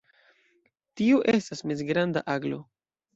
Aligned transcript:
Tiu 1.01 1.19
estas 1.33 1.61
mezgranda 1.73 2.25
aglo. 2.37 2.59